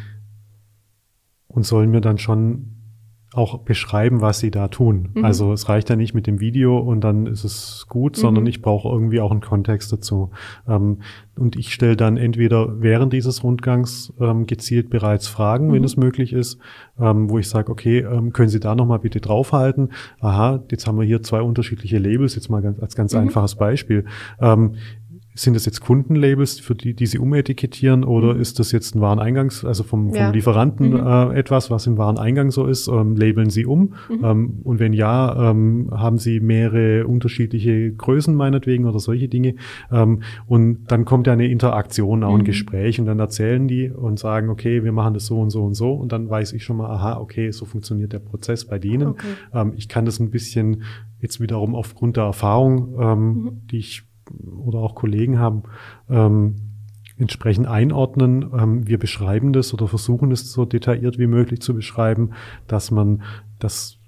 [1.53, 2.69] und sollen mir dann schon
[3.35, 5.09] auch beschreiben, was sie da tun.
[5.15, 5.25] Mhm.
[5.25, 8.51] Also es reicht ja nicht mit dem Video und dann ist es gut, sondern Mhm.
[8.51, 10.33] ich brauche irgendwie auch einen Kontext dazu.
[10.69, 10.99] Ähm,
[11.39, 15.85] und ich stelle dann entweder während dieses Rundgangs ähm, gezielt bereits Fragen, wenn Mhm.
[15.87, 16.59] es möglich ist,
[17.01, 19.93] ähm, wo ich sage, okay, ähm, können Sie da nochmal bitte draufhalten?
[20.21, 23.21] Aha, jetzt haben wir hier zwei unterschiedliche Labels, jetzt mal ganz, als ganz Mhm.
[23.21, 24.05] einfaches Beispiel.
[25.35, 29.65] Sind das jetzt Kundenlabels, für die, die Sie umetikettieren, oder ist das jetzt ein Wareneingangs,
[29.65, 30.31] also vom, vom Ja.
[30.31, 30.97] Lieferanten Mhm.
[31.07, 32.87] äh, etwas, was im Wareneingang so ist?
[32.89, 33.95] Ähm, labeln Sie um?
[34.11, 34.25] Mhm.
[34.25, 39.55] Ähm, und wenn ja, ähm, haben Sie mehrere unterschiedliche Größen meinetwegen oder solche Dinge?
[39.91, 42.45] Ähm, und dann kommt ja eine Interaktion, auch ein Mhm.
[42.45, 45.73] Gespräch und dann erzählen die und sagen, okay, wir machen das so und so und
[45.75, 49.09] so und dann weiß ich schon mal, aha, okay, so funktioniert der Prozess bei denen.
[49.09, 49.27] Okay.
[49.55, 50.83] Ähm, ich kann das ein bisschen
[51.21, 53.51] jetzt wiederum aufgrund der Erfahrung, ähm, Mhm.
[53.71, 54.03] die ich
[54.65, 55.63] oder auch Kollegen haben,
[56.09, 56.57] ähm,
[57.19, 58.51] entsprechend einordnen.
[58.59, 62.31] Ähm, wir beschreiben das oder versuchen es so detailliert wie möglich zu beschreiben,
[62.67, 63.23] dass man
[63.59, 63.99] das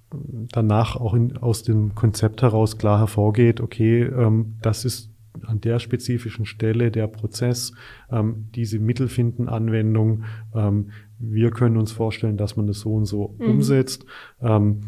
[0.52, 5.10] danach auch in, aus dem Konzept heraus klar hervorgeht, okay, ähm, das ist
[5.42, 7.72] an der spezifischen Stelle der Prozess,
[8.10, 10.24] ähm, diese Mittel finden Anwendung.
[10.54, 13.50] Ähm, wir können uns vorstellen, dass man das so und so Mhm.
[13.50, 14.06] umsetzt.
[14.40, 14.80] Ähm,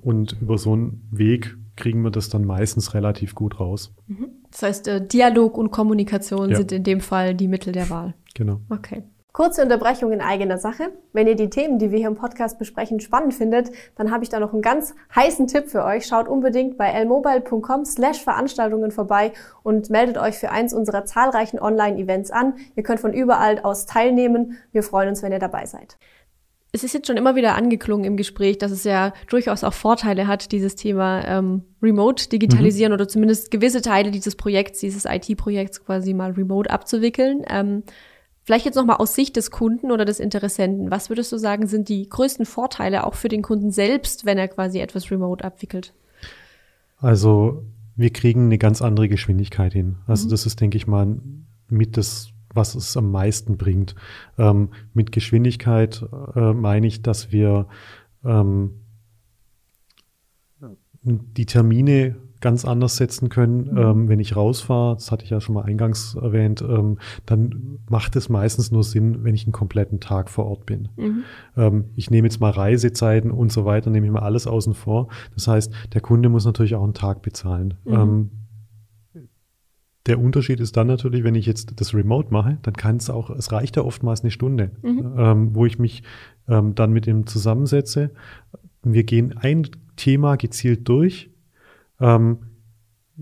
[0.00, 3.94] und über so einen Weg kriegen wir das dann meistens relativ gut raus.
[4.50, 6.56] Das heißt, äh, Dialog und Kommunikation Ja.
[6.56, 8.14] sind in dem Fall die Mittel der Wahl.
[8.34, 8.60] Genau.
[8.70, 9.04] Okay.
[9.32, 10.90] Kurze Unterbrechung in eigener Sache.
[11.12, 14.28] Wenn ihr die Themen, die wir hier im Podcast besprechen, spannend findet, dann habe ich
[14.28, 16.06] da noch einen ganz heißen Tipp für euch.
[16.06, 19.32] Schaut unbedingt bei lmobile.com slash Veranstaltungen vorbei
[19.62, 22.54] und meldet euch für eins unserer zahlreichen Online-Events an.
[22.74, 24.58] Ihr könnt von überall aus teilnehmen.
[24.72, 25.96] Wir freuen uns, wenn ihr dabei seid.
[26.72, 30.26] Es ist jetzt schon immer wieder angeklungen im Gespräch, dass es ja durchaus auch Vorteile
[30.28, 36.14] hat, dieses Thema ähm, Remote digitalisieren oder zumindest gewisse Teile dieses Projekts, dieses IT-Projekts quasi
[36.14, 37.42] mal remote abzuwickeln.
[37.50, 37.82] Ähm,
[38.44, 40.90] vielleicht jetzt nochmal aus Sicht des Kunden oder des Interessenten.
[40.90, 44.48] Was würdest du sagen, sind die größten Vorteile auch für den Kunden selbst, wenn er
[44.48, 45.92] quasi etwas remote abwickelt?
[46.98, 47.64] Also
[47.96, 49.96] wir kriegen eine ganz andere Geschwindigkeit hin.
[50.06, 50.30] Also Mhm.
[50.30, 51.18] das ist, denke ich mal,
[51.68, 53.94] mit das, was es am meisten bringt.
[54.38, 57.66] Ähm, mit Geschwindigkeit äh, meine ich, dass wir
[58.24, 58.72] ähm,
[61.02, 63.72] die Termine ganz anders setzen können.
[63.72, 63.78] Mhm.
[63.78, 68.16] Ähm, wenn ich rausfahre, das hatte ich ja schon mal eingangs erwähnt, ähm, dann macht
[68.16, 70.88] es meistens nur Sinn, wenn ich einen kompletten Tag vor Ort bin.
[70.96, 71.22] Mhm.
[71.56, 75.08] Ähm, ich nehme jetzt mal Reisezeiten und so weiter, nehme ich mal alles außen vor.
[75.34, 77.74] Das heißt, der Kunde muss natürlich auch einen Tag bezahlen.
[77.84, 78.30] Mhm.
[80.06, 83.30] Der Unterschied ist dann natürlich, wenn ich jetzt das Remote mache, dann kann es auch,
[83.30, 85.14] es reicht ja oftmals eine Stunde, Mhm.
[85.16, 86.02] ähm, wo ich mich
[86.48, 88.10] ähm, dann mit ihm zusammensetze.
[88.82, 91.30] Wir gehen ein Thema gezielt durch.
[92.00, 92.38] Ähm,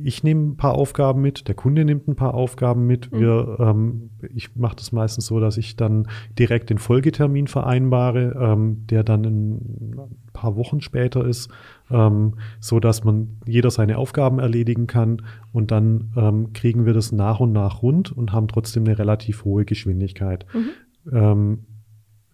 [0.03, 3.13] ich nehme ein paar Aufgaben mit, der Kunde nimmt ein paar Aufgaben mit.
[3.13, 3.19] Mhm.
[3.19, 6.09] Wir, ähm, ich mache das meistens so, dass ich dann
[6.39, 9.55] direkt den Folgetermin vereinbare, ähm, der dann in
[9.99, 11.51] ein paar Wochen später ist,
[11.91, 17.13] ähm, so dass man jeder seine Aufgaben erledigen kann und dann ähm, kriegen wir das
[17.13, 20.47] nach und nach rund und haben trotzdem eine relativ hohe Geschwindigkeit.
[20.53, 20.71] Mhm.
[21.13, 21.59] Ähm,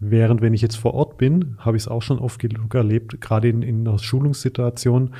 [0.01, 3.21] Während wenn ich jetzt vor Ort bin, habe ich es auch schon oft genug erlebt,
[3.23, 5.15] gerade in, in einer Schulungssituation,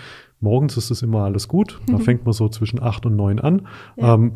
[0.45, 3.67] morgens ist es immer alles gut, da fängt man so zwischen acht und neun an.
[3.97, 4.15] Ja.
[4.15, 4.35] Ähm,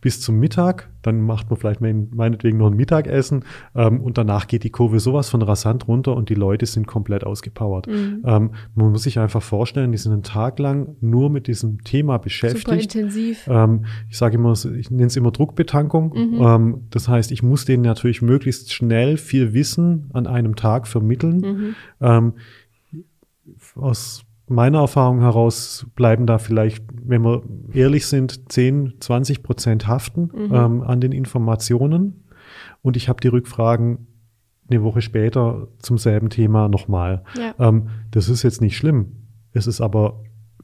[0.00, 3.44] bis zum Mittag, dann macht man vielleicht meinetwegen noch ein Mittagessen
[3.74, 7.24] ähm, und danach geht die Kurve sowas von rasant runter und die Leute sind komplett
[7.24, 7.88] ausgepowert.
[7.88, 8.22] Mhm.
[8.24, 12.18] Ähm, man muss sich einfach vorstellen, die sind einen Tag lang nur mit diesem Thema
[12.18, 12.66] beschäftigt.
[12.66, 13.48] Super intensiv.
[13.48, 16.12] Ähm, ich sage immer, ich nenne es immer Druckbetankung.
[16.14, 16.40] Mhm.
[16.40, 21.38] Ähm, das heißt, ich muss denen natürlich möglichst schnell viel Wissen an einem Tag vermitteln.
[21.38, 21.74] Mhm.
[22.00, 22.32] Ähm,
[23.74, 30.30] aus meiner Erfahrung heraus bleiben da vielleicht, wenn wir ehrlich sind, 10, 20 Prozent haften
[30.34, 30.54] mhm.
[30.54, 32.24] ähm, an den Informationen.
[32.82, 34.06] Und ich habe die Rückfragen
[34.70, 37.24] eine Woche später zum selben Thema nochmal.
[37.36, 37.54] Ja.
[37.58, 39.16] Ähm, das ist jetzt nicht schlimm.
[39.52, 40.22] Es ist aber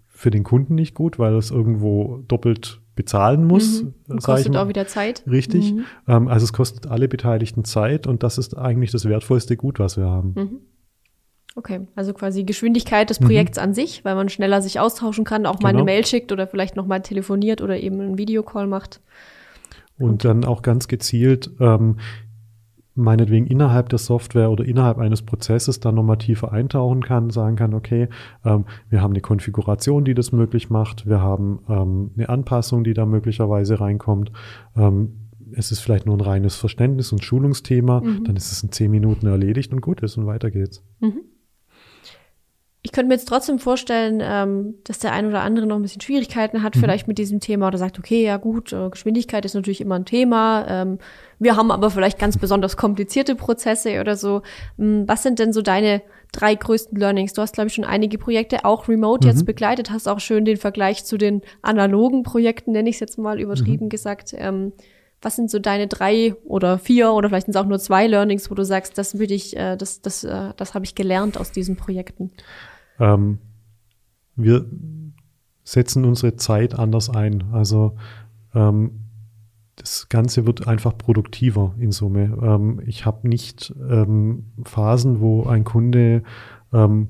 [0.09, 3.83] für den Kunden nicht gut, weil es irgendwo doppelt bezahlen muss.
[3.83, 4.19] Mhm.
[4.23, 5.25] Kostet auch wieder Zeit.
[5.27, 5.75] Richtig.
[5.75, 5.85] Mhm.
[6.07, 9.97] Ähm, also es kostet alle Beteiligten Zeit und das ist eigentlich das wertvollste Gut, was
[9.97, 10.61] wir haben.
[11.55, 11.59] Mhm.
[11.59, 13.65] Okay, also quasi Geschwindigkeit des Projekts mhm.
[13.65, 15.83] an sich, weil man schneller sich austauschen kann, auch mal genau.
[15.83, 19.01] eine Mail schickt oder vielleicht noch mal telefoniert oder eben einen Videocall macht.
[19.99, 21.97] Und, Und dann auch ganz gezielt ähm,
[22.95, 27.75] meinetwegen innerhalb der Software oder innerhalb eines Prozesses dann nochmal tiefer eintauchen kann, sagen kann,
[27.75, 28.09] okay,
[28.45, 32.95] ähm, wir haben eine Konfiguration, die das möglich macht, wir haben ähm, eine Anpassung, die
[32.95, 34.31] da möglicherweise reinkommt.
[34.77, 35.21] Ähm,
[35.57, 38.25] es ist vielleicht nur ein reines Verständnis und Schulungsthema, mhm.
[38.25, 40.83] dann ist es in zehn Minuten erledigt und gut ist und weiter geht's.
[41.01, 41.21] Mhm.
[42.87, 46.03] Ich könnte mir jetzt trotzdem vorstellen, ähm, dass der ein oder andere noch ein bisschen
[46.03, 46.81] Schwierigkeiten hat, mhm.
[46.81, 50.05] vielleicht mit diesem Thema oder sagt, okay, ja gut, äh, Geschwindigkeit ist natürlich immer ein
[50.05, 50.67] Thema.
[50.69, 50.99] Ähm,
[51.39, 54.43] wir haben aber vielleicht ganz besonders komplizierte Prozesse oder so.
[54.79, 57.33] Ähm, was sind denn so deine drei größten Learnings?
[57.33, 59.33] Du hast, glaube ich, schon einige Projekte auch remote mhm.
[59.33, 63.17] jetzt begleitet, hast auch schön den Vergleich zu den analogen Projekten, nenne ich es jetzt
[63.17, 63.91] mal übertrieben mhm.
[63.91, 64.35] gesagt.
[64.37, 64.73] Ähm,
[65.23, 68.51] was sind so deine drei oder vier oder vielleicht sind es auch nur zwei Learnings,
[68.51, 71.51] wo du sagst, das will ich, äh, das, das, äh, das habe ich gelernt aus
[71.51, 72.31] diesen Projekten?
[72.99, 73.39] Ähm,
[74.37, 74.67] wir
[75.65, 77.45] setzen unsere Zeit anders ein.
[77.53, 77.97] Also
[78.55, 79.05] ähm,
[79.77, 82.37] das Ganze wird einfach produktiver in Summe.
[82.43, 86.23] Ähm, ich habe nicht ähm, Phasen, wo ein Kunde
[86.73, 87.09] ähm,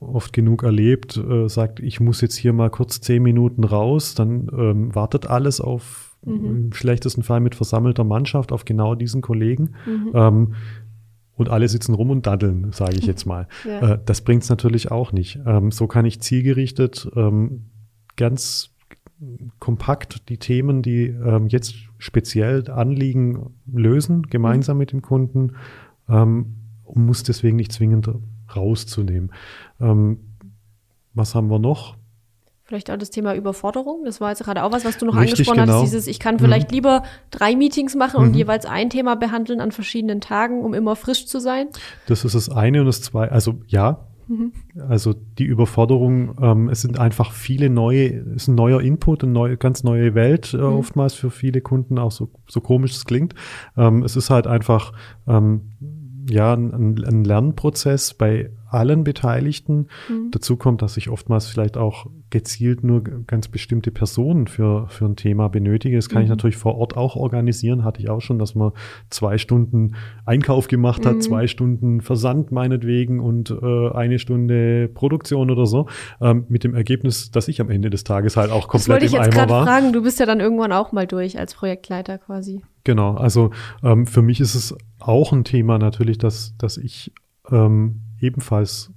[0.00, 4.48] oft genug erlebt, äh, sagt, ich muss jetzt hier mal kurz zehn Minuten raus, dann
[4.56, 6.44] ähm, wartet alles auf mhm.
[6.44, 9.74] im schlechtesten Fall mit versammelter Mannschaft auf genau diesen Kollegen.
[9.86, 10.54] Mhm.
[11.38, 13.46] Und alle sitzen rum und daddeln, sage ich jetzt mal.
[13.64, 13.94] Ja.
[13.94, 15.40] Äh, das bringt es natürlich auch nicht.
[15.46, 17.66] Ähm, so kann ich zielgerichtet ähm,
[18.16, 18.70] ganz
[19.58, 24.78] kompakt die Themen, die ähm, jetzt speziell anliegen, lösen, gemeinsam mhm.
[24.78, 25.56] mit dem Kunden
[26.08, 28.10] ähm, und muss deswegen nicht zwingend
[28.54, 29.32] rauszunehmen.
[29.80, 30.20] Ähm,
[31.14, 31.97] was haben wir noch?
[32.68, 34.04] Vielleicht auch das Thema Überforderung.
[34.04, 35.80] Das war jetzt gerade auch was, was du noch Richtig, angesprochen genau.
[35.80, 35.84] hast.
[35.84, 36.74] Dieses, ich kann vielleicht mhm.
[36.74, 38.34] lieber drei Meetings machen und mhm.
[38.34, 41.68] jeweils ein Thema behandeln an verschiedenen Tagen, um immer frisch zu sein.
[42.08, 43.32] Das ist das eine und das zweite.
[43.32, 44.52] Also ja, mhm.
[44.86, 46.36] also die Überforderung.
[46.42, 50.14] Ähm, es sind einfach viele neue, es ist ein neuer Input, eine neue, ganz neue
[50.14, 50.64] Welt äh, mhm.
[50.64, 53.34] oftmals für viele Kunden, auch so, so komisch es klingt.
[53.78, 54.92] Ähm, es ist halt einfach
[55.26, 55.70] ähm,
[56.28, 59.88] ja ein, ein Lernprozess bei allen Beteiligten.
[60.08, 60.30] Mhm.
[60.30, 65.16] Dazu kommt, dass ich oftmals vielleicht auch gezielt nur ganz bestimmte Personen für, für ein
[65.16, 65.96] Thema benötige.
[65.96, 66.24] Das kann mhm.
[66.24, 67.84] ich natürlich vor Ort auch organisieren.
[67.84, 68.72] Hatte ich auch schon, dass man
[69.10, 69.94] zwei Stunden
[70.26, 71.20] Einkauf gemacht hat, mhm.
[71.20, 75.86] zwei Stunden Versand meinetwegen und äh, eine Stunde Produktion oder so.
[76.20, 79.18] Ähm, mit dem Ergebnis, dass ich am Ende des Tages halt auch komplett das im
[79.18, 79.28] Eimer war.
[79.28, 82.62] Ich jetzt gerade fragen, du bist ja dann irgendwann auch mal durch als Projektleiter quasi.
[82.84, 83.50] Genau, also
[83.82, 87.12] ähm, für mich ist es auch ein Thema natürlich, dass, dass ich
[87.50, 88.92] ähm, ebenfalls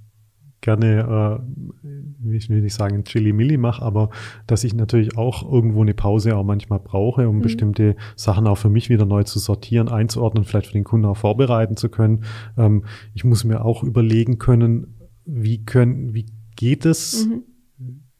[0.60, 1.40] gerne,
[1.84, 4.10] äh, ich will nicht sagen Chili-Milli mache, aber
[4.46, 7.42] dass ich natürlich auch irgendwo eine Pause auch manchmal brauche, um mhm.
[7.42, 11.16] bestimmte Sachen auch für mich wieder neu zu sortieren, einzuordnen, vielleicht für den Kunden auch
[11.16, 12.24] vorbereiten zu können.
[12.56, 17.42] Ähm, ich muss mir auch überlegen können, wie können, wie geht es, mhm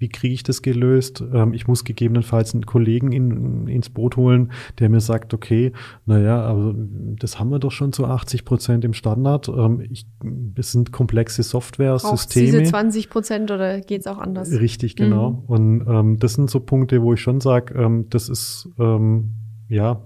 [0.03, 1.23] wie kriege ich das gelöst?
[1.33, 5.73] Ähm, ich muss gegebenenfalls einen Kollegen in, ins Boot holen, der mir sagt, okay,
[6.07, 9.49] naja, aber das haben wir doch schon zu 80 Prozent im Standard.
[9.49, 10.05] Ähm, ich,
[10.57, 12.47] es sind komplexe Software-Systeme.
[12.47, 14.51] diese 20 Prozent oder geht es auch anders?
[14.51, 15.31] Richtig, genau.
[15.31, 15.38] Mhm.
[15.47, 19.31] Und ähm, das sind so Punkte, wo ich schon sage, ähm, das ist, ähm,
[19.69, 20.03] ja,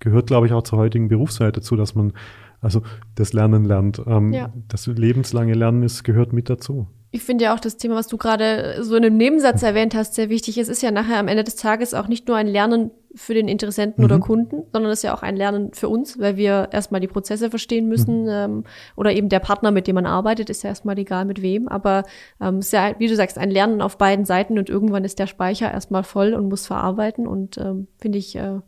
[0.00, 2.12] gehört, glaube ich, auch zur heutigen Berufswelt dazu, dass man
[2.60, 2.82] also
[3.14, 4.02] das Lernen lernt.
[4.06, 4.52] Ähm, ja.
[4.68, 8.16] Das lebenslange Lernen ist, gehört mit dazu ich finde ja auch das Thema, was du
[8.16, 10.58] gerade so in einem Nebensatz erwähnt hast, sehr wichtig.
[10.58, 13.46] Es ist ja nachher am Ende des Tages auch nicht nur ein Lernen für den
[13.46, 14.06] Interessenten mhm.
[14.06, 17.06] oder Kunden, sondern es ist ja auch ein Lernen für uns, weil wir erstmal die
[17.06, 18.28] Prozesse verstehen müssen mhm.
[18.28, 18.64] ähm,
[18.96, 21.68] oder eben der Partner, mit dem man arbeitet, ist ja erstmal egal mit wem.
[21.68, 22.02] Aber
[22.40, 25.20] ähm, es ist ja, wie du sagst, ein Lernen auf beiden Seiten und irgendwann ist
[25.20, 28.58] der Speicher erstmal voll und muss verarbeiten und ähm, finde ich äh,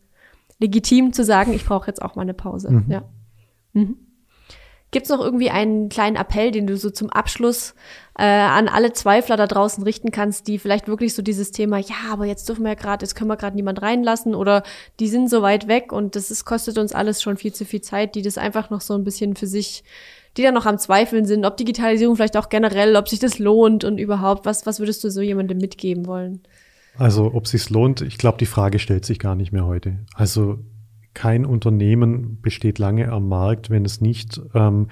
[0.61, 2.70] legitim zu sagen, ich brauche jetzt auch mal eine Pause.
[2.70, 2.85] Mhm.
[2.88, 3.02] Ja.
[3.72, 4.06] Mhm.
[4.92, 7.75] Gibt es noch irgendwie einen kleinen Appell, den du so zum Abschluss
[8.18, 11.96] äh, an alle Zweifler da draußen richten kannst, die vielleicht wirklich so dieses Thema, ja,
[12.11, 14.62] aber jetzt dürfen wir ja gerade, jetzt können wir gerade niemand reinlassen oder
[15.01, 17.81] die sind so weit weg und das ist, kostet uns alles schon viel zu viel
[17.81, 19.85] Zeit, die das einfach noch so ein bisschen für sich,
[20.37, 23.85] die da noch am Zweifeln sind, ob Digitalisierung vielleicht auch generell, ob sich das lohnt
[23.85, 26.42] und überhaupt, was, was würdest du so jemandem mitgeben wollen?
[26.99, 29.99] Also, ob sich's lohnt, ich glaube, die Frage stellt sich gar nicht mehr heute.
[30.14, 30.61] Also
[31.16, 34.88] kein Unternehmen besteht lange am Markt, wenn es nicht ähm,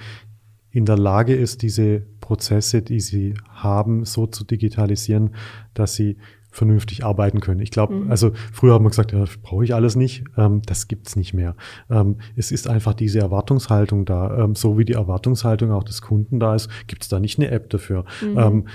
[0.71, 5.35] in der Lage ist, diese Prozesse, die sie haben, so zu digitalisieren,
[5.75, 6.17] dass sie
[6.49, 7.59] vernünftig arbeiten können.
[7.59, 8.09] Ich glaube, mhm.
[8.09, 10.23] also früher haben wir gesagt, ja, brauche ich alles nicht.
[10.35, 11.55] Ähm, das gibt's nicht mehr.
[11.91, 14.35] Ähm, es ist einfach diese Erwartungshaltung da.
[14.45, 17.69] Ähm, so wie die Erwartungshaltung auch des Kunden da ist, gibt's da nicht eine App
[17.69, 18.03] dafür.
[18.23, 18.65] Mhm.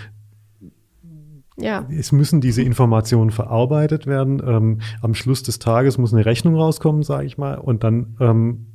[1.57, 1.87] Ja.
[1.91, 4.43] Es müssen diese Informationen verarbeitet werden.
[4.45, 8.67] Ähm, am Schluss des Tages muss eine Rechnung rauskommen, sage ich mal, und dann ähm,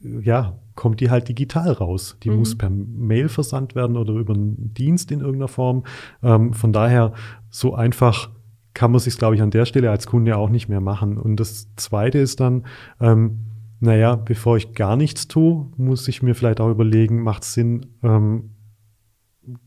[0.00, 2.16] ja kommt die halt digital raus.
[2.22, 2.38] Die mhm.
[2.38, 5.84] muss per Mail versandt werden oder über einen Dienst in irgendeiner Form.
[6.22, 7.12] Ähm, von daher
[7.50, 8.30] so einfach
[8.72, 11.18] kann man sich, glaube ich, an der Stelle als Kunde auch nicht mehr machen.
[11.18, 12.64] Und das Zweite ist dann,
[12.98, 13.40] ähm,
[13.80, 17.86] naja, bevor ich gar nichts tue, muss ich mir vielleicht auch überlegen, macht es Sinn,
[18.02, 18.52] ähm,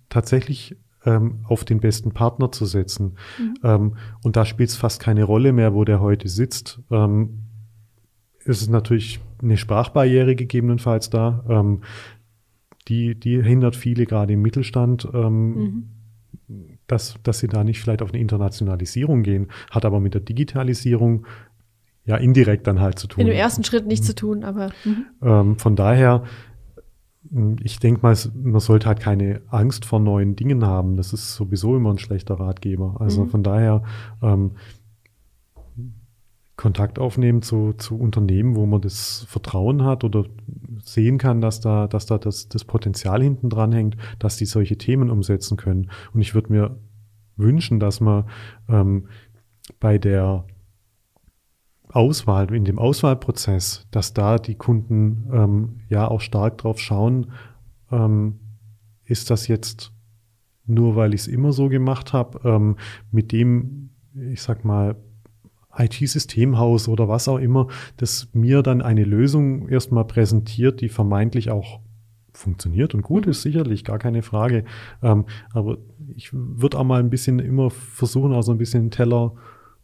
[0.10, 3.16] tatsächlich ähm, auf den besten Partner zu setzen.
[3.39, 3.54] Mhm.
[3.63, 6.80] Ähm, und da spielt es fast keine Rolle mehr, wo der heute sitzt.
[6.92, 7.39] Ähm,
[8.46, 11.44] es ist natürlich eine Sprachbarriere gegebenenfalls da.
[11.50, 11.82] Ähm,
[12.88, 15.84] die, die hindert viele gerade im Mittelstand, ähm, mhm.
[16.88, 21.26] dass, dass sie da nicht vielleicht auf eine Internationalisierung gehen, hat aber mit der Digitalisierung
[22.06, 23.22] ja indirekt dann halt zu tun.
[23.22, 24.08] In dem ersten Schritt nicht mhm.
[24.08, 24.72] zu tun, aber.
[24.84, 25.06] Mhm.
[25.22, 26.24] Ähm, von daher
[27.64, 30.98] ich denke mal, man sollte halt keine Angst vor neuen Dingen haben.
[30.98, 32.98] Das ist sowieso immer ein schlechter Ratgeber.
[33.00, 33.30] Also mhm.
[33.30, 33.84] von daher
[34.22, 34.52] ähm,
[36.56, 40.26] Kontakt aufnehmen zu, zu Unternehmen, wo man das Vertrauen hat oder
[40.84, 44.78] sehen kann, dass da, dass da das, das Potenzial hinten dran hängt, dass die solche
[44.78, 45.90] Themen umsetzen können.
[46.14, 46.78] Und ich würde mir
[47.38, 48.26] wünschen, dass man
[48.70, 49.08] ähm,
[49.80, 50.46] bei der
[51.94, 57.32] Auswahl, in dem Auswahlprozess, dass da die Kunden ähm, ja auch stark drauf schauen,
[57.92, 58.40] ähm,
[59.06, 59.94] ist das jetzt
[60.66, 62.78] nur, weil ich es immer so gemacht habe, ähm,
[63.12, 64.96] mit dem, ich sag mal,
[65.78, 71.80] IT-Systemhaus oder was auch immer, das mir dann eine Lösung erstmal präsentiert, die vermeintlich auch
[72.32, 74.66] funktioniert und gut ist, sicherlich, gar keine Frage.
[75.02, 75.78] Ähm, aber
[76.16, 79.34] ich würde auch mal ein bisschen immer versuchen, also ein bisschen Teller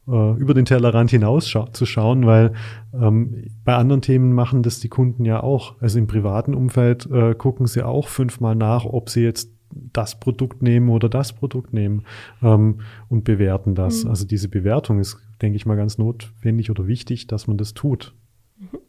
[0.10, 2.54] äh, über den Tellerrand hinaus zu schauen, weil
[2.94, 5.80] ähm, bei anderen Themen machen das die Kunden ja auch.
[5.82, 10.62] Also im privaten Umfeld äh, gucken sie auch fünfmal nach, ob sie jetzt das Produkt
[10.62, 12.04] nehmen oder das Produkt nehmen
[12.42, 14.04] ähm, und bewerten das.
[14.04, 14.10] Mhm.
[14.10, 18.16] Also diese Bewertung ist, denke ich mal, ganz notwendig oder wichtig, dass man das tut.
[18.58, 18.80] Mhm.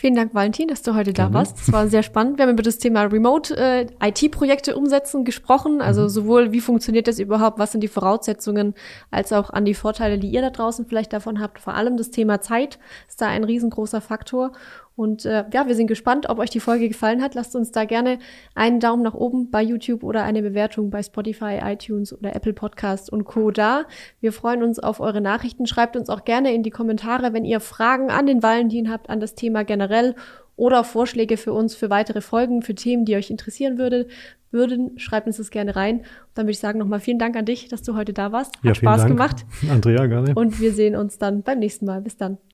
[0.00, 1.58] Vielen Dank, Valentin, dass du heute da warst.
[1.58, 2.38] Das war sehr spannend.
[2.38, 5.80] Wir haben über das Thema Remote äh, IT-Projekte umsetzen gesprochen.
[5.80, 6.08] Also mhm.
[6.08, 8.74] sowohl, wie funktioniert das überhaupt, was sind die Voraussetzungen,
[9.10, 11.58] als auch an die Vorteile, die ihr da draußen vielleicht davon habt.
[11.58, 14.52] Vor allem das Thema Zeit ist da ein riesengroßer Faktor.
[14.98, 17.36] Und äh, ja, wir sind gespannt, ob euch die Folge gefallen hat.
[17.36, 18.18] Lasst uns da gerne
[18.56, 23.08] einen Daumen nach oben bei YouTube oder eine Bewertung bei Spotify, iTunes oder Apple Podcast
[23.08, 23.52] und Co.
[23.52, 23.84] da.
[24.20, 25.66] Wir freuen uns auf eure Nachrichten.
[25.66, 29.20] Schreibt uns auch gerne in die Kommentare, wenn ihr Fragen an den Valentin habt, an
[29.20, 30.16] das Thema generell
[30.56, 34.08] oder Vorschläge für uns für weitere Folgen, für Themen, die euch interessieren würde,
[34.50, 34.98] würden.
[34.98, 36.00] Schreibt uns das gerne rein.
[36.34, 38.56] Dann würde ich sagen nochmal vielen Dank an dich, dass du heute da warst.
[38.56, 39.10] Hat ja, Spaß Dank.
[39.10, 39.46] gemacht.
[39.70, 40.34] Andrea, gerne.
[40.34, 42.00] Und wir sehen uns dann beim nächsten Mal.
[42.00, 42.38] Bis dann.